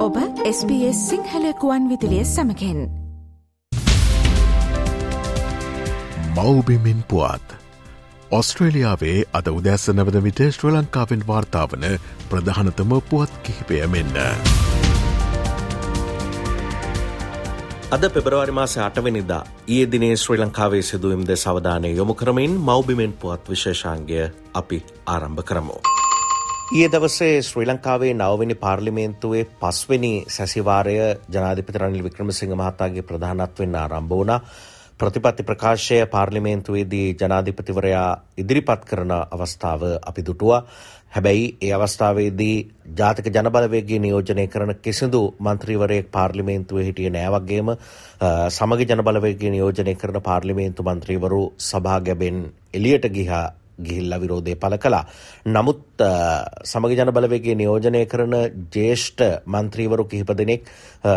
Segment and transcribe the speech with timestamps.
[0.00, 0.16] ඔබ
[0.48, 2.78] SBS සිංහලකුවන් විදිලිය සමකෙන්
[6.36, 7.52] මවබිමින් පුවත්
[8.30, 11.84] ඔස්ට්‍රේලියාවේ අද උදැස්ස නවද විට ශ්‍ර ලංකාවෙන් වාර්තාාවන
[12.30, 14.16] ප්‍රධානතම පුවත් කිහිපය මෙන්න.
[17.90, 24.22] අද පෙබරවාරි මාස අටවනිදා ඒ දිනේ ශ්‍රී ලංකාවේ සිදුවම්ද සවධානය යොමු කරමින් මෞබිමෙන් පුවත් විශේෂාන්ගය
[24.54, 25.76] අපි ආරම්භ කරමු.
[26.70, 30.92] ඊය දවසේ ශ්‍රී ලංකාවේ නවනි පාර්ලිමේන්තුවේ පස්වනි සැසිවාරය
[31.28, 34.30] ජනාධිපති රනිල් වික්‍රමසිංහ මහතාගේ ප්‍රධානත්වෙන් ආරම්භ වුණ.
[35.00, 38.06] ප්‍රතිපත්ති ප්‍රකාශය පාර්ලිමේන්තුවේදී ජනාධිපතිවරයා
[38.38, 40.62] ඉදිරිපත් කරන අවස්ථාව අපි දුටුවා.
[41.10, 42.56] හැබැයි ඒ අවස්ථාවේදී
[42.96, 47.76] ජාතික ජනබලවේගේ නියෝජනය කරන කිසිදු මන්ත්‍රීවරයෙක් පාර්ලිමේන්තුවේ හිටිය නෑවගේම
[48.50, 52.38] සමග ජනබලවේගේ නියෝජනය කරන පාර්ලිමේන්තු මන්ත්‍රීවරු සභාගැබෙන්
[52.74, 53.46] එලියට ගිහා
[53.80, 55.04] ගිහිල්ල විරෝධය පල කලා.
[55.46, 56.04] නමුත්
[56.64, 58.36] සමග ජන බලවේගේ නියෝජනය කරන
[58.70, 60.68] ජේෂ්ඨ මන්ත්‍රීවරු කිහිප දෙනෙක්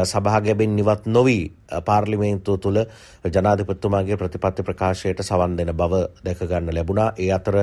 [0.05, 1.43] සභාගැබෙන් නිවත් නොවී
[1.81, 2.79] පාර්ලිමේන්තුව තුළ
[3.25, 7.13] ජනාධිපත්තුමාගේ ප්‍රතිපත්ති ප්‍රකාශයට සවන් දෙන බව දැකගන්න ලැබුණා.
[7.17, 7.57] ඒ අතර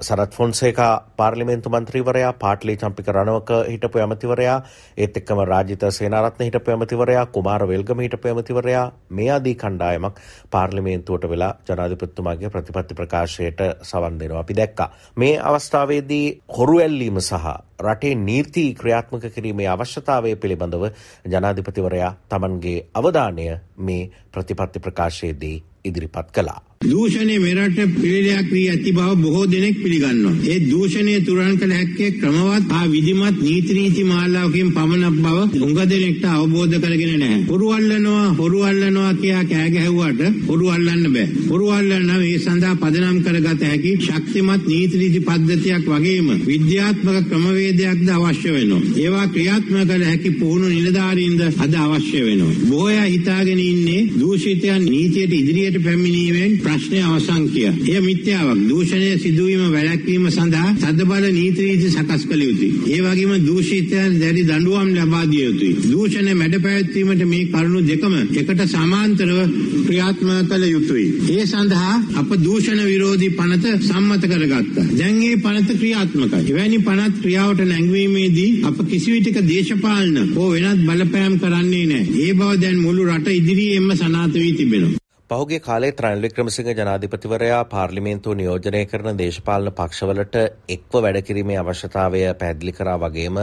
[0.00, 4.58] සරත් ෆොන්සේකා පාර්ලිමේන්තු මන්ත්‍රීවරයා පාටලි චම්පික රණවක හිටපු ඇමතිවරයා
[4.96, 11.52] ඒත් එක්කම රාජිත සේනාරත්න හිටපු ඇමතිවරයා කුමාර වෙල්ගම හිටපු ඇමතිවරයා මේ ආදී කණ්ඩායමක් පාර්ලිමේන්තුවට වෙලා
[11.68, 13.60] ජනාධිපත්තුමාගේ ප්‍රතිපත්ති ප්‍රකාශයට
[13.96, 14.88] සවන් දෙනවා අපි දැක්කා.
[15.16, 16.26] මේ අවස්ථාවේදී
[16.58, 20.84] හොරු ඇල්ලීම සහ රටේ නීති ක්‍රියාත්මක කිරීමේ අවශ්‍යතාවය පිළිබඳව
[21.28, 24.02] ජනාධිපතිවරයා තමන්ගේ අවධානය මේ
[24.32, 26.60] ප්‍රතිපත්ති ප්‍රකාශයේදී ඉදිරිපත් කළා.
[26.80, 30.34] දූෂණය මෙරට පිළිලයක් වී ඇති බව බොහෝ දෙනෙක් පිළිගන්නවා.
[30.44, 36.24] ඒ දූෂණය තුරන් කළ හැක්කේ ක්‍රමවත් හා විධිමත් නීති නීති මාලාවකින් පමණක් බව උඟ දෙනෙක්ට
[36.26, 37.40] අවබෝධ කරගෙන නැහැ.
[37.48, 41.26] හොරු අල්ලනවා හොරු අල්ලනවා කියා කෑ ගැහුවට හොරු අල්ලන්න බෑ.
[41.50, 48.50] හොරු අල්ලන්න මේ සඳහා පදනම් කරගත හැකි ශක්තිමත් නීති නීති පද්ධතියක් වගේම විද්‍යාත්මක ක්‍රමවේදයක්ද අවශ්‍ය
[48.52, 48.82] වෙනවා.
[48.96, 52.54] ඒවා ක්‍රියාත්මක කළ හැකි පුහුණු නිලධාරීන්ද අද අවශ්‍ය වෙනවා.
[52.68, 57.70] බොහෝ අය හිතාගෙන ඉන්නේ දූෂිතයන් නීතියට ඉදිරියට පැමිණීමෙන් ප්‍රශ්නය අවසන් කිය.
[57.86, 58.60] එය මිත්‍යාවක්.
[58.68, 62.70] දූෂණය සිදුවීම වැළැක්වීම සඳහා තදබල නීති රීති සකස් කළ යුතුයි.
[62.88, 65.74] ඒ වගේම දූෂිතයන් දැඩි දඬුවම් ලබා දිය යුතුයි.
[65.86, 69.38] දූෂණ මැඩ පැවැත්වීමට මේ කරුණු දෙකම එකට සමාන්තරව
[69.86, 71.06] ක්‍රියාත්මක කළ යුතුයි.
[71.30, 74.86] ඒ සඳහා අප දූෂණ විරෝධී පනත සම්මත කරගත්තා.
[74.92, 76.42] දැන් මේ පනත ක්‍රියාත්මකයි.
[76.48, 82.22] එවැනි පනත් ක්‍රියාවට නැංවීමේදී අප කිසිවිටක දේශපාලන හෝ වෙනත් බලපෑම් කරන්නේ නැහැ.
[82.22, 85.05] ඒ බව දැන් මුළු රට ඉදිරියේම සනාථ වී තිබෙනවා.
[85.30, 90.36] පහුගේ කාලේ ත්‍රයිල් වික්‍රමසිංහ ජනාධිපතිවරයා පාර්ලිමේන්තුව නියෝජනය කරන දේශපාලන පක්ෂවලට
[90.68, 93.40] එක්ව වැඩකිරීමේ අවශ්‍යතාවය පැදිලි කරා වගේම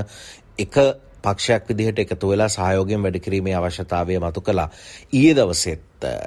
[0.60, 0.78] එක
[1.24, 4.70] පක්ෂයක් විදිහට එකතු වෙලා සහයෝගයෙන් වැඩකිරීමේ අවශ්‍යතාවය මතු කළා.
[5.14, 5.82] ඊයේ දවසෙත්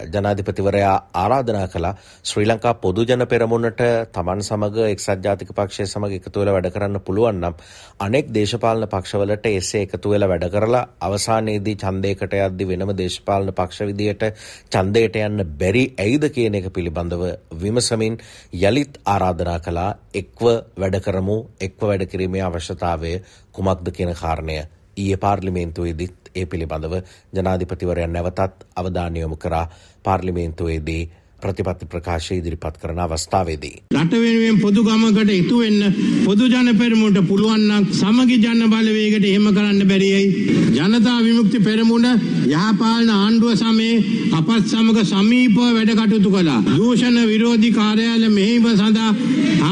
[0.07, 1.95] ජනාධිපතිවරයා ආරාධනා කළා.
[2.25, 3.83] ශ්‍රී ලංකා පොදු ජන පෙරමුණට
[4.13, 7.57] තමන් සමග එක්සත් ජාතික පක්ෂය සමග එකතු වෙලා වැඩ කරන්න පුළුවන් නම්
[8.01, 14.25] අනෙක් දේශපාලන පක්ෂවලට එසේ එකතු වෙලා වැඩ කරලා අවසානයේදී ඡන්දයකට යද්දි වෙනම දේශපාලන පක්ෂ විදියට
[14.69, 17.27] ඡන්දයට යන්න බැරි ඇයිද කියන එක පිළිබඳව
[17.57, 18.21] විමසමින්
[18.63, 19.91] යලිත් ආරාධනා කළා.
[20.15, 23.13] එක්ව වැඩ කරමු එක්ව වැඩ කිරීමේ අවශ්‍යතාවය
[23.53, 24.59] කුමක්ද කියන කාරණය
[24.97, 26.97] ඊයේ පාර්ලිමේන්තුවේදීත් ඒ පිළිබඳව
[27.37, 29.65] ජනාධිපතිවරයන් නැවතත් අවධානය යොමු කරා
[30.05, 31.03] පාර්ලිමේන්තුවේදී
[31.43, 33.77] ප්‍රතිපත්ති ප්‍රකාශය ඉදිරිපත් කරන අවස්ථාවේදී.
[33.95, 35.81] රට වෙනුවෙන් පොදු ගමකට එකතු වෙන්න
[36.25, 40.25] පොදු ජන පෙරමුණට පුළුවන් නම් සමගි ජන බලවේගයට එහෙම කරන්න බැරියයි.
[40.77, 42.07] ජනතා විමුක්ති පෙරමුණ
[42.47, 43.97] යහපාලන ආණ්ඩුව සමයේ
[44.33, 46.61] අපත් සමග සමීපව වැඩ කටයුතු කළා.
[46.71, 49.13] දූෂණ විරෝධී කාර්යාලය මෙහෙයීම සඳහා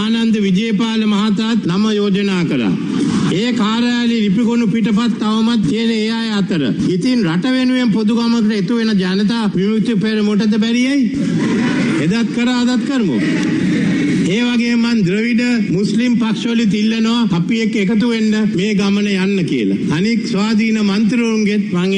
[0.01, 2.75] ආනන්ද විජේපාල මහතාත් නම යෝජනා කළා.
[3.37, 6.63] ඒ කාර්යාලයේ ලිපිගොනු පිටපත් තවමත් තියෙන ඒ අය අතර.
[6.95, 11.01] ඉතින් රට වෙනුවෙන් පොදු ගමකට එකතු වෙන ජනතා විමුක්ති පෙරමුණටද බැරියයි?
[12.05, 13.17] එදත් කර අදත් කරමු.
[14.25, 15.41] ඒ වගේ මන් ද්‍රවිඩ
[15.75, 19.77] මුස්ලිම් පක්ෂවලින් ඉල්ලනවා අපි එක්ක එකතු වෙන්න මේ ගමන යන්න කියලා.
[19.97, 21.95] අනික් ස්වාධීන මන්ත්‍රීවරුන්ගෙත් මම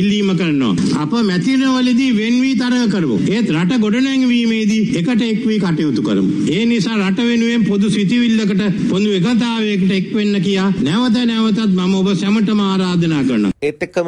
[0.00, 0.72] ඉල්ලීම කරනවා.
[1.02, 3.16] අප මැතිනවලදී වෙන් වී තරඟ කරමු.
[3.34, 6.30] ඒත් රට ගොඩනැංවීමේදී එකට එක් වී කටයුතු කරමු.
[6.54, 12.08] ඒ නිසා රට වෙනුවෙන් පොදු සිතිවිල්ලකට පොදු එකතාවයකට එක් වෙන්න කියා නැවත නැවතත් මම ඔබ
[12.22, 13.54] සැමටම ආරාධනා කරනවා.
[13.62, 14.06] ඒත් එක්කම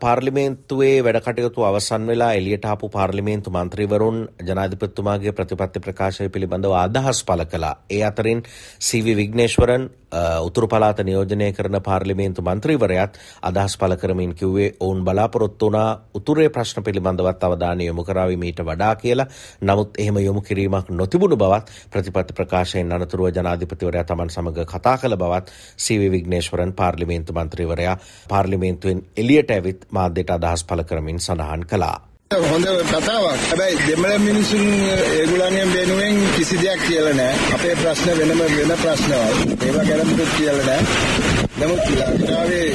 [0.00, 7.44] පාර්ලිමේන්තුවේ වැඩ කටයුතු අවසන් වෙලා එළියට ආපු පාර්ලිමේන්තු මන්ත්‍රීවරුන් ජනාධිපතිතුමාගේ ප්‍රතිපත්ති ප්‍රකාශය පිළිබඳව අදහස් පළ
[7.46, 7.74] කළා.
[7.90, 8.40] ඒ අතරින්
[8.80, 16.00] සීවි විග්නේශ්වරන් උතුරු පලාත නියෝජනය කරන පාර්ලිමේන්තු මන්ත්‍රීවරයාත් අදහස් පළ කරමින් කිව්වේ ඔවුන් බලාපොරොත්තු වුණා
[16.14, 19.26] උතුරේ ප්‍රශ්න පිළිබඳවත් අවධානය යොමු කරાવી මීට වඩා කියලා.
[19.62, 25.52] නමුත් එහෙම යොමු කිරීමක් නොතිබුණු බවත් ප්‍රතිපත්ති ප්‍රකාශයෙන් අනතුරුව ජනාධිපතිවරයා තමන් සමග කතා කළ බවත්
[25.78, 27.96] සීවි විග්නේශ්වරන් පාර්ලිමේන්තු මන්ත්‍රීවරයා
[28.28, 32.07] පාර්ලිමේන්තුවෙන් එළියට ඇවිත් මාධ්‍යට අදහස් පළ කරමින් සඳහන් කළා.
[32.30, 33.40] හොඳ කතාවක්.
[33.50, 34.66] හැබැයි දෙමළ මිනිසුන්
[35.14, 37.54] ඒගොල්ලන්ගෙන් වෙනුවෙන් කිසි දෙයක් කියලා නැහැ.
[37.54, 39.36] අපේ ප්‍රශ්න වෙනම වෙන ප්‍රශ්නවල්.
[39.66, 41.37] ඒවා ගැන මුකුත් කියලා නැහැ.
[41.60, 42.66] නමුත් ලංකාවේ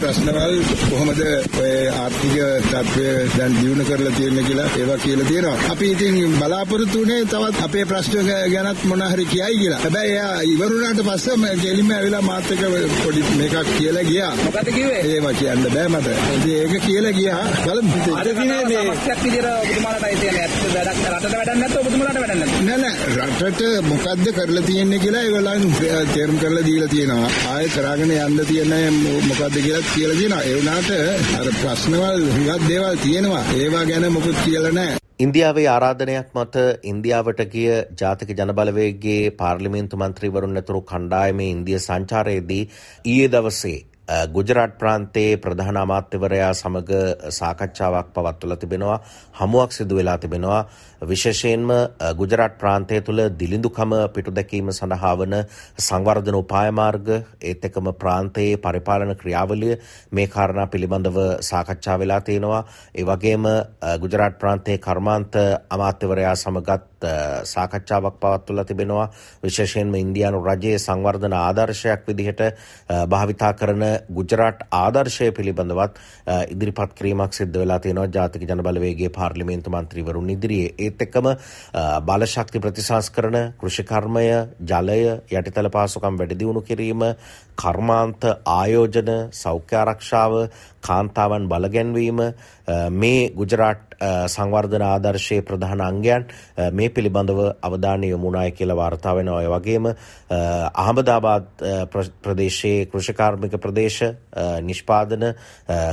[0.00, 0.54] ප්‍රශ්නවල්
[0.90, 1.20] කොහොමද
[1.60, 2.34] ඔය ආර්ථික
[2.70, 3.06] තත්ත්වය
[3.36, 5.56] දැන් දියුණු කරලා තියෙන්නේ කියලා ඒවා කියලා තියෙනවා.
[5.72, 9.80] අපි ඉතින් බලාපොරොත්තු වෙන්නේ තවත් අපේ ප්‍රශ්න ගැනත් මොන හරි කියයි කියලා.
[9.84, 12.64] හැබැයි එයා ඉවරුණාට පස්සේ ගෙලින්ම ඇවිල්ලා මාත් එක්ක
[13.04, 14.32] පොඩි මේකක් කියලා ගියා.
[14.44, 15.00] මොකද කිව්වේ?
[15.12, 16.08] ඒවා කියන්න බෑ මට.
[16.36, 17.42] ඉතින් ඒක කියලා ගියා.
[17.66, 17.96] බලමු.
[18.20, 22.68] අද දිනේ මේ සමස්තයක් විදියට ඔබතුමාලටයි තියෙන ඇත්ත වැඩක් රටට වැඩක් නැත්නම් ඔබතුමාලට වැඩක් නැත්නම්
[22.68, 22.85] නෑ
[23.16, 25.62] රටට මොකද්ද කරලා තියෙන්නේ කියලා ඒගොල්ලන්
[26.10, 27.30] තේරුම් කරලා දීලා තියෙනවා.
[27.52, 28.74] ආයෙ කරාගෙන යන්න තියෙන
[29.28, 30.42] මොකද්ද කියලා කියලා තියෙනවා.
[30.42, 30.90] ඒ වුණාට
[31.38, 33.42] අර ප්‍රශ්නවල් හුඟක් දේවල් තියෙනවා.
[33.56, 35.00] ඒවා ගැන මොකුත් කියලා නෑ.
[35.18, 37.68] ඉන්දියාවේ ආරාධනයක් මත ඉන්දියාවට ගිය
[38.00, 42.62] ජාතික ජනබලවේගේ පාර්ලිමේන්තු මන්ත්‍රීවරුන් ඇතුළු කණ්ඩායමේ ඉන්දිය සංචාරයේදී
[43.04, 43.78] ඊයේ දවසේ
[44.28, 46.90] ගුජරාට් ප්‍රාන්තයේ ප්‍රධාන අමාත්‍යවරයා සමග
[47.30, 48.98] සාකච්ඡාවක් පවත්වලා තිබෙනවා
[49.34, 50.66] හමුවක් සිදු වෙලා තිබෙනවා.
[51.02, 51.68] විශේෂයෙන්ම
[52.16, 55.34] ගුජරාට් ප්‍රාන්තය තුළ දිලිඳුකම පිටු දැකීම සඳහා වන
[55.78, 57.08] සංවර්ධන උපාය මාර්ග
[57.42, 59.74] ඒත් එකම ප්‍රාන්තයේ පරිපාලන ක්‍රියාවලිය
[60.12, 62.62] මේ කාරණා පිළිබඳව සාකච්ඡා වෙලා තියෙනවා.
[62.94, 63.44] ඒ වගේම
[64.00, 65.34] ගුජරාට් ප්‍රාන්තයේ කර්මාන්ත
[65.70, 66.95] අමාත්‍යවරයා සමගත්
[67.44, 69.10] සාකච්ඡාවක් පවත්වලා තිබෙනවා.
[69.42, 72.40] විශේෂයෙන්ම ඉන්දියානු රජයේ සංවර්ධන ආදර්ශයක් විදිහට
[73.06, 75.98] භාවිතා කරන ගුජරාට් ආදර්ශය පිළිබඳවත්
[76.48, 78.06] ඉදිරිපත් කිරීමක් සිද්ධ වෙලා තියෙනවා.
[78.08, 80.74] ජාතික ජනබලවේගයේ පාර්ලිමේන්තු මන්ත්‍රීවරුන් ඉදිරියේ.
[80.78, 81.28] ඒත් එක්කම
[82.02, 84.26] බලශක්ති ප්‍රතිසංස්කරණ කෘෂිකර්මය
[84.62, 85.00] ජලය
[85.30, 87.04] යටිතල පහසුකම් වැඩි දියුණු කිරීම
[87.56, 90.32] කර්මාන්ත ආයෝජන සෞඛ්‍ය ආරක්ෂාව
[90.80, 92.20] කාන්තාවන් බලගැන්වීම
[92.92, 96.26] මේ ගුජරාට් සංවර්ධන ආදර්ශයේ ප්‍රධාන අංගයන්
[96.72, 99.42] මේ පිළිබඳව අවධානය යොමුනාය කියලා වාර්තා වෙනවා.
[99.42, 99.86] ඒ වගේම
[100.76, 101.46] අහමදාබාද්
[102.22, 104.02] ප්‍රදේශයේ කෘෂිකාර්මික ප්‍රදේශ
[104.62, 105.24] නිෂ්පාදන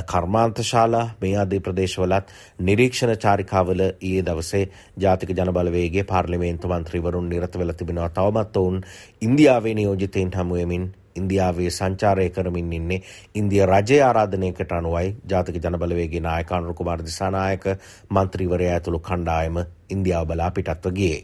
[0.06, 4.64] කර්මාන්තශාලා මේ ආදී ප්‍රදේශවලත් නිරීක්ෂණ චාරිකාවල ඊයේ දවසේ
[4.98, 8.08] ජාතික ජනබලවේගයේ පාර්ලිමේන්තු මන්ත්‍රීවරුන් නිරත වෙලා තිබෙනවා.
[8.10, 8.84] තවමත් ඔවුන්
[9.22, 13.02] ඉන්දියාවේ නියෝජිතයින් හමු වෙමින් ඉන්දියාවේ සංචාරය කරමින් ඉන්නේ
[13.34, 17.64] ඉන්දිය රජය ආරාධනයකට අනුවයි ජාතික ජනබලවේගේ නායක අනුර කුමාර දිසානායක
[18.10, 21.20] මන්ත්‍රීවරයා ඇතුළු කණ්ඩායම ඉන්දියාව බලා පිටත්ව ගියේ.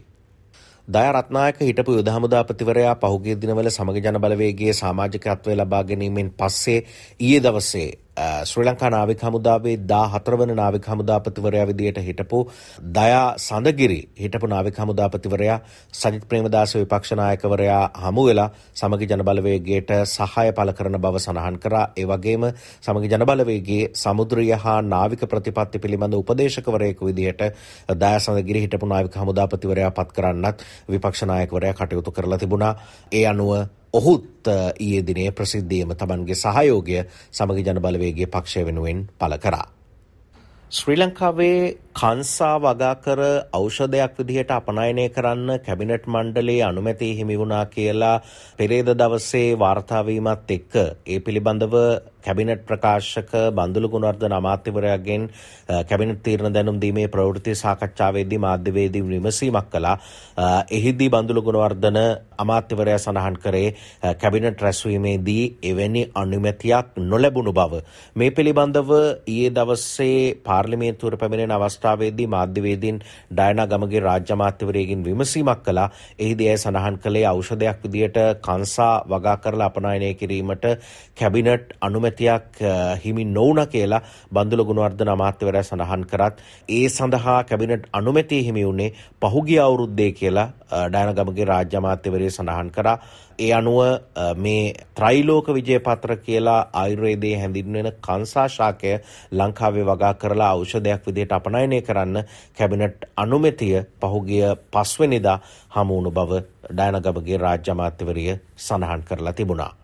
[0.87, 6.79] දය රත්නායක හිටපු යුද හමුදාපතිවරයා පහුගිය දිනවල සමග ජනබලවේගයේ සමාජිකත්වය ලබා ගැනීමෙන් පස්සේ
[7.19, 12.39] ඊයේ දවසේ ශ්‍රී ලංකා නාවික හමුදාවේ දා හතරවන නාවික හමුදාපතිවරයා විදියට හිටපු
[12.95, 15.59] දයා සඳගිරි හිටපු නාවික හමුදාපතිවරයා
[15.93, 21.85] සජිත් ප්‍රේමදාස විපක්ෂ නායකවරයා හමු වෙලා සමගි ජනබලවේගයට සහාය පළ කරන බව සඳහන් කරා.
[21.97, 22.47] ඒ වගේම
[22.81, 27.43] සමගි ජනබලවේගයේ සමුද්‍රීය හා නාවික ප්‍රතිපත්ති පිළිබඳ උපදේශකවරයෙකු විදිහට
[27.97, 32.73] දයා සඳගිරි හිටපු නාවික හමුදාපතිවරයා පත් කරන්නත් විපක්ෂ නායකවරයා කටයුතු කරලා තිබුණා.
[33.11, 34.47] ඒ අනුව ඔහුත්
[34.79, 36.97] ඊයේ දිනේ ප්‍රසිද්ධියම තමන්ගේ සහයෝගය
[37.31, 39.67] සමග ජන බලවේගේ පක්ෂය වෙනුවෙන් පළ කරා.
[40.71, 41.55] ශ්‍රී ලංකාවේ
[41.93, 43.21] කන්සා වගාකර
[43.53, 48.15] ඖෂධයක් විදිහට අපනයනය කරන්න කැබිනට් මණ්ඩලයේ අනුමැති හිමි වුණා කියලා
[48.57, 50.77] පෙරේද දවසේ වාර්තාවීමත් එක්ක
[51.07, 51.75] ඒ පිළිබඳව
[52.21, 55.29] කැබිනට් ප්‍රකාශක බන්දුල ගුණවර්ධන අමාත්‍යවරයාගෙන්
[55.83, 59.97] කැබිනට් තීරණ දැනුම් දීමේ ප්‍රවෘත්ති සාකච්ඡාවේදී මාධ්‍යවේදී විමසීමක් කළා.
[60.71, 61.99] එහිදී බන්දුල ගුණවර්ධන
[62.37, 63.73] අමාත්‍යවරයා සඳහන් කරේ
[64.15, 67.81] කැබිනට් රැස්වීමේදී එවැනි අනුමැතියක් නොලැබුණු බව.
[68.15, 68.91] මේ පිළිබඳව
[69.27, 73.01] ඊයේ දවසේ පාර්ලිමේන්තුවට පැමිණෙන අවස්ථාවේදී මාධ්‍යවේදීන්
[73.31, 75.89] ඩයනා ගමගේ රාජ්‍ය අමාත්‍යවරයකින් විමසීමක් කළා.
[76.19, 80.65] එහිදී ඇය සඳහන් කළේ ඖෂධයක් විදියට කංසා වගා කරලා අපනයනය කිරීමට
[81.17, 81.73] කැබිනට්
[82.11, 82.59] අනුමැතියක්
[82.97, 89.59] හිමි නොවුන කියලා බන්දුල ගුණවර්ධන අමාත්‍යවරයා සඳහන් කරත් ඒ සඳහා කැබිනට් අනුමැතිය හිමි වුණේ පහුගිය
[89.59, 90.51] අවුරුද්දේ කියලා
[90.87, 92.97] ඩයනා ගමගේ රාජ්‍ය අමාත්‍යවරය සඳහන් කරා.
[93.39, 93.79] ඒ අනුව
[94.37, 98.93] මේ ත්‍රයිලෝක විජයපත්‍ර කියලා ආයුර්වේදයේ හැඳින්වෙන කංසා ශාකය
[99.31, 105.37] ලංකාවේ වගා කරලා ඖෂධයක් විදිහට අපනයනය කරන්න කැබිනට් අනුමැතිය පහුගිය පස්වෙනිදා
[105.71, 109.80] හමුවුණු බව ඩයනගමගේ රාජ්‍ය අමාත්‍යවරිය සඳහන් කරලා තිබුණා.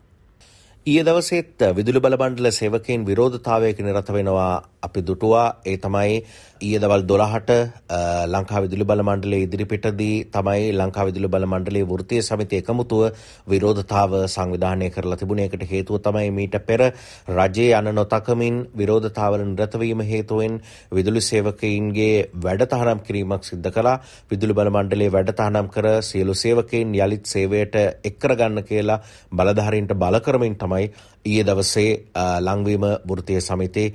[0.88, 4.52] ඊයේ දවසේත් විදුලි බල මණ්ඩල සේවකයන් විරෝධතාවයක නිරත වෙනවා.
[4.84, 5.48] අපි දුටුවා.
[5.66, 6.14] ඒ තමයි
[6.66, 7.52] ඊයේ දවල් 12ට
[8.34, 13.04] ලංකා විදුලි බල මණ්ඩලයේ ඉදිරිපිටදී තමයි ලංකා විදුලි බල මණ්ඩලයේ වෘත්තීය සමිතිය එකමුතුව
[13.52, 15.48] විරෝධතාව සංවිධානය කරලා තිබුණේ.
[15.48, 16.82] ඒකට හේතුව තමයි මීට පෙර
[17.40, 20.56] රජයේ යන නොතකමින් විරෝධතාවල නිරත වීම හේතුවෙන්
[20.92, 23.98] විදුලි සේවකයින්ගේ වැඩතහනම් කිරීමක් සිද්ධ කළා.
[24.32, 30.58] විදුලි බල මණ්ඩලයේ වැඩතහනම් කර සියලු සේවකයින් යලිත් සේවයට එක් කරගන්න කියලා බලධාරීන්ට බල කරමින්
[30.58, 30.90] තමයි
[31.26, 31.90] ඊයේ දවසේ
[32.42, 33.88] ලංවීම වෘත්තීය සමිතිය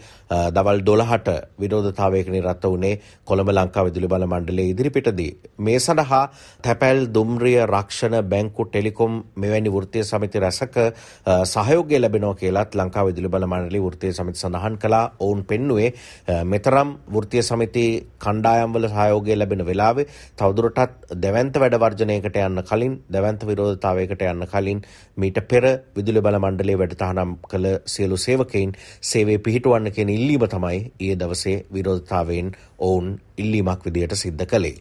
[0.56, 2.92] දවල් 12ට විරෝධතාවයක නිරත වුණේ
[3.24, 5.30] කොළඹ ලංකා විදුලි බල මණ්ඩලයේ ඉදිරිපිටදී.
[5.58, 6.22] මේ සඳහා
[6.64, 10.76] තැපැල් දුම්රිය රක්ෂණ බැංකු ටෙලිකොම් මෙවැනි වෘත්තීය සමිති රැසක
[11.46, 15.04] සහයෝගය ලැබෙනවා කියලත් ලංකා විදුලි බල මණ්ඩලයේ වෘත්තීය සමිති සඳහන් කළා.
[15.20, 15.88] ඔවුන් පෙන්නුවේ
[16.44, 17.86] මෙතරම් වෘත්තීය සමිති
[18.18, 24.84] කණ්ඩායම්වල සහයෝගය ලැබෙන වෙලාවේ තවදුරටත් දැවැන්ත වැඩ වර්ජනයකට යන්න කලින් දැවැන්ත විරෝධතාවයකට යන්න කලින්
[25.16, 30.92] මීට පෙර විදුලි බල මණ්ඩලයේ වැඩසටහන තහනම් කළ සියලු සේවකයින් සේවේ පිහිටුවන්න කෙන ඉල්ලීම තමයි
[31.00, 31.56] ඒ දවසේ
[32.42, 34.80] විරෝධතාවෙන් ඔවුන් ඉල්ලීමක් විදියට සිද්ධ කළේ.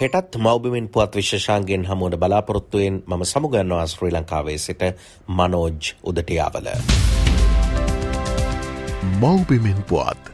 [0.00, 4.82] හෙටත් මෞබිමින් පුවත් විශෂාන්ගෙන් හමුවන බලාපොරොත්තුවෙන් මම සමුගන්නවා ශ්‍රී ලංකාවේ සිට
[5.28, 6.68] මනෝජ් උදටියාවල.
[9.20, 10.32] මෞබිමෙන් පුවත්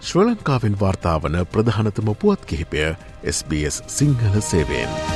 [0.00, 5.15] ශ්‍ර ලංකාවෙන් වාර්තාාවන ප්‍රධානතම පුවත් කිහිපය SBS සිංහල සේවෙන්.